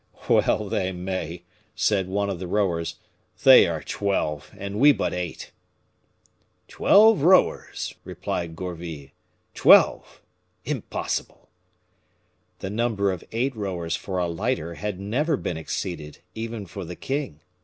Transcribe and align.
"Well 0.27 0.67
they 0.67 0.91
may," 0.91 1.43
said 1.75 2.07
one 2.07 2.31
of 2.31 2.39
the 2.39 2.47
rowers, 2.47 2.95
"they 3.43 3.67
are 3.67 3.83
twelve, 3.83 4.49
and 4.57 4.79
we 4.79 4.91
but 4.91 5.13
eight." 5.13 5.51
"Twelve 6.67 7.21
rowers!" 7.21 7.93
replied 8.03 8.55
Gourville, 8.55 9.09
"twelve! 9.53 10.23
impossible." 10.65 11.51
The 12.61 12.71
number 12.71 13.11
of 13.11 13.23
eight 13.31 13.55
rowers 13.55 13.95
for 13.95 14.17
a 14.17 14.25
lighter 14.25 14.73
had 14.73 14.99
never 14.99 15.37
been 15.37 15.55
exceeded, 15.57 16.17
even 16.33 16.65
for 16.65 16.83
the 16.83 16.95
king. 16.95 17.41